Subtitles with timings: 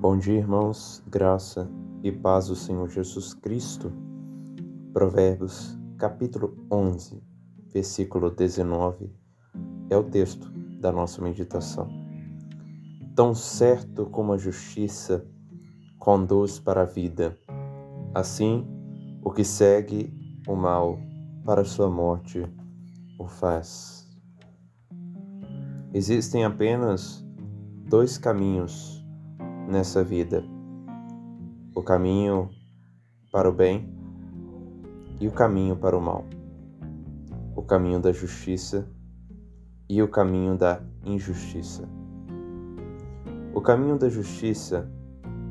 [0.00, 1.68] Bom dia, irmãos, graça
[2.04, 3.92] e paz do Senhor Jesus Cristo.
[4.92, 7.20] Provérbios, capítulo 11,
[7.74, 9.12] versículo 19,
[9.90, 11.88] é o texto da nossa meditação.
[13.16, 15.26] Tão certo como a justiça
[15.98, 17.36] conduz para a vida,
[18.14, 18.68] assim
[19.20, 20.14] o que segue
[20.46, 20.96] o mal
[21.44, 22.46] para sua morte
[23.18, 24.06] o faz.
[25.92, 27.26] Existem apenas
[27.88, 28.98] dois caminhos
[29.68, 30.42] nessa vida:
[31.74, 32.48] o caminho
[33.30, 33.92] para o bem
[35.20, 36.24] e o caminho para o mal,
[37.54, 38.88] o caminho da justiça
[39.88, 41.88] e o caminho da injustiça.
[43.54, 44.90] O caminho da justiça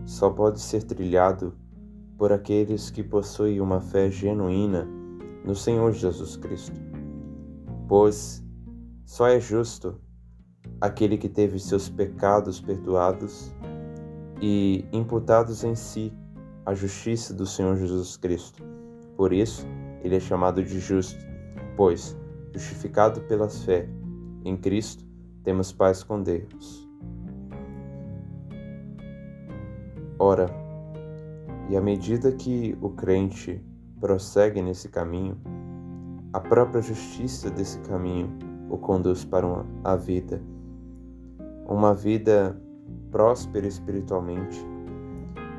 [0.06, 1.54] só pode ser trilhado
[2.18, 4.88] por aqueles que possuem uma fé genuína
[5.46, 6.80] no Senhor Jesus Cristo,
[7.88, 8.44] pois
[9.06, 10.00] só é justo
[10.82, 13.52] aquele que teve seus pecados perdoados
[14.42, 16.14] e imputados em si
[16.66, 18.64] a justiça do Senhor Jesus Cristo.
[19.16, 19.66] Por isso,
[20.04, 21.20] ele é chamado de justo,
[21.76, 22.16] pois,
[22.54, 23.88] justificado pela fé
[24.44, 25.06] em Cristo,
[25.44, 26.88] temos paz com Deus.
[30.20, 30.48] Ora,
[31.70, 33.62] e à medida que o crente
[34.00, 35.38] prossegue nesse caminho,
[36.34, 38.30] a própria justiça desse caminho
[38.70, 40.42] o conduz para uma, a vida,
[41.68, 42.60] uma vida
[43.12, 44.66] próspera espiritualmente,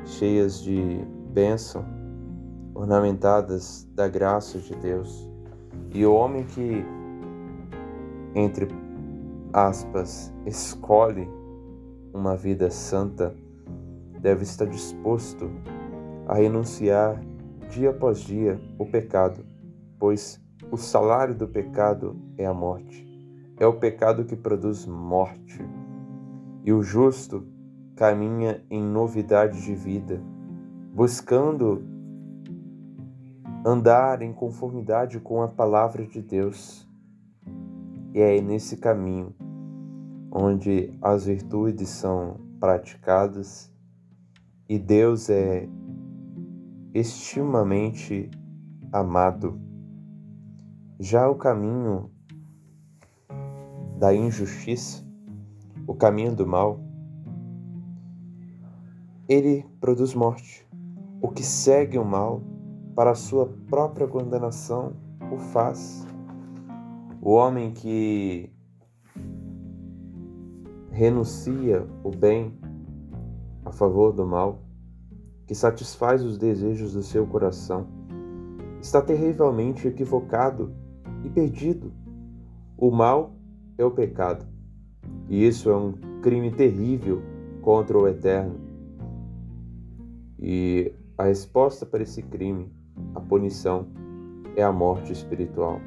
[0.05, 0.99] cheias de
[1.31, 1.85] bênção,
[2.73, 5.29] ornamentadas da graça de Deus.
[5.93, 6.83] E o homem que,
[8.35, 8.67] entre
[9.51, 11.27] aspas, escolhe
[12.13, 13.35] uma vida santa,
[14.19, 15.49] deve estar disposto
[16.27, 17.19] a renunciar
[17.69, 19.45] dia após dia o pecado,
[19.97, 23.07] pois o salário do pecado é a morte.
[23.57, 25.61] É o pecado que produz morte
[26.69, 27.47] e o justo
[27.95, 30.21] caminha em novidade de vida,
[30.93, 31.83] buscando
[33.65, 36.87] andar em conformidade com a palavra de Deus.
[38.13, 39.33] E é nesse caminho
[40.31, 43.73] onde as virtudes são praticadas
[44.69, 45.67] e Deus é
[46.93, 48.29] extremamente
[48.91, 49.59] amado.
[50.99, 52.11] Já o caminho
[53.97, 55.08] da injustiça
[55.87, 56.79] o caminho do mal,
[59.27, 60.67] ele produz morte.
[61.21, 62.41] O que segue o mal
[62.95, 64.93] para a sua própria condenação
[65.31, 66.05] o faz.
[67.21, 68.51] O homem que
[70.91, 72.57] renuncia o bem
[73.63, 74.63] a favor do mal,
[75.45, 77.87] que satisfaz os desejos do seu coração,
[78.81, 80.73] está terrivelmente equivocado
[81.23, 81.91] e perdido.
[82.77, 83.35] O mal
[83.77, 84.45] é o pecado.
[85.29, 87.21] E isso é um crime terrível
[87.61, 88.55] contra o Eterno.
[90.39, 92.73] E a resposta para esse crime,
[93.13, 93.87] a punição,
[94.55, 95.79] é a morte espiritual.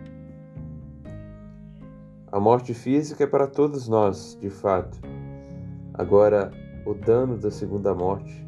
[2.30, 4.98] A morte física é para todos nós, de fato.
[5.92, 6.50] Agora,
[6.86, 8.46] o dano da segunda morte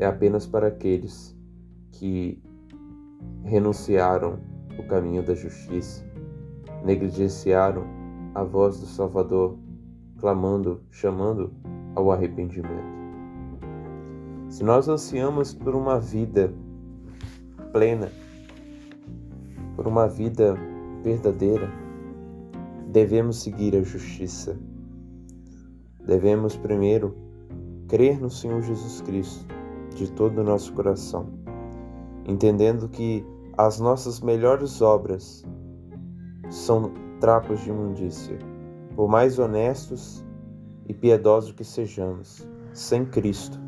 [0.00, 1.36] é apenas para aqueles
[1.92, 2.42] que
[3.44, 4.40] renunciaram
[4.78, 6.04] o caminho da justiça,
[6.84, 7.84] negligenciaram
[8.34, 9.56] a voz do Salvador
[10.18, 11.52] clamando, chamando
[11.94, 12.96] ao arrependimento.
[14.48, 16.52] Se nós ansiamos por uma vida
[17.72, 18.10] plena,
[19.74, 20.56] por uma vida
[21.02, 21.70] verdadeira,
[22.88, 24.56] devemos seguir a justiça.
[26.04, 27.16] Devemos primeiro
[27.88, 29.44] crer no Senhor Jesus Cristo
[29.94, 31.26] de todo o nosso coração,
[32.26, 33.24] entendendo que
[33.56, 35.44] as nossas melhores obras
[36.50, 38.38] são trapos de imundícia
[38.96, 40.24] por mais honestos
[40.88, 43.60] e piedosos que sejamos, sem Cristo,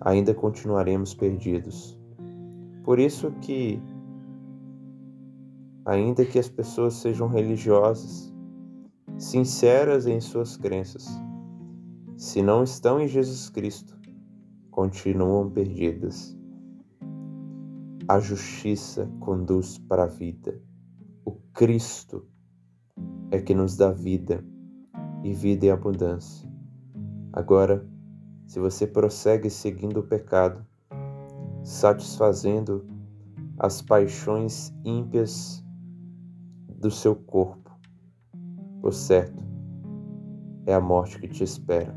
[0.00, 2.00] ainda continuaremos perdidos.
[2.82, 3.78] Por isso que,
[5.84, 8.32] ainda que as pessoas sejam religiosas,
[9.18, 11.06] sinceras em suas crenças,
[12.16, 13.94] se não estão em Jesus Cristo,
[14.70, 16.34] continuam perdidas.
[18.08, 20.58] A justiça conduz para a vida.
[21.22, 22.26] O Cristo
[23.30, 24.42] é que nos dá vida
[25.22, 26.48] e vida em abundância.
[27.32, 27.86] Agora,
[28.46, 30.66] se você prossegue seguindo o pecado,
[31.62, 32.86] satisfazendo
[33.58, 35.64] as paixões ímpias
[36.68, 37.70] do seu corpo,
[38.82, 39.42] o certo
[40.66, 41.94] é a morte que te espera.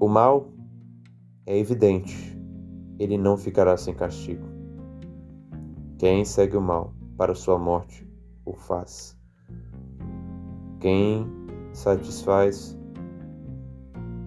[0.00, 0.48] O mal
[1.44, 2.38] é evidente,
[2.98, 4.46] ele não ficará sem castigo.
[5.98, 8.08] Quem segue o mal para sua morte
[8.44, 9.17] o faz.
[10.80, 11.26] Quem
[11.72, 12.78] satisfaz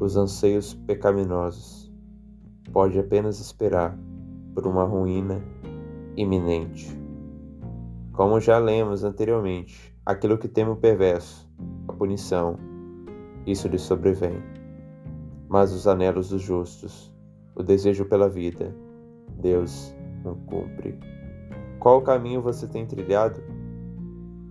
[0.01, 1.91] os anseios pecaminosos.
[2.73, 3.95] Pode apenas esperar
[4.55, 5.43] por uma ruína
[6.17, 6.99] iminente.
[8.11, 11.47] Como já lemos anteriormente, aquilo que teme o perverso,
[11.87, 12.57] a punição,
[13.45, 14.41] isso lhe sobrevém.
[15.47, 17.13] Mas os anelos dos justos,
[17.55, 18.75] o desejo pela vida,
[19.39, 20.97] Deus não cumpre.
[21.79, 23.39] Qual caminho você tem trilhado?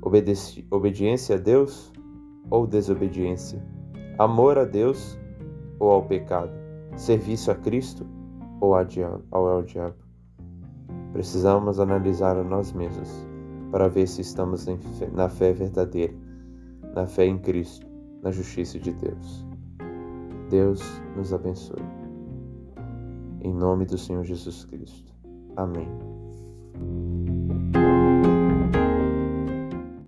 [0.02, 1.92] Obedi obediência a Deus
[2.50, 3.62] ou desobediência?
[4.18, 5.18] Amor a Deus
[5.78, 6.52] ou ao pecado?
[6.96, 8.06] Serviço a Cristo
[8.60, 8.84] ou ao
[9.62, 9.94] diabo?
[11.12, 13.10] Precisamos analisar a nós mesmos
[13.70, 14.66] para ver se estamos
[15.12, 16.14] na fé verdadeira,
[16.94, 17.86] na fé em Cristo,
[18.22, 19.46] na justiça de Deus.
[20.48, 20.82] Deus
[21.16, 21.82] nos abençoe.
[23.42, 25.14] Em nome do Senhor Jesus Cristo.
[25.56, 25.88] Amém.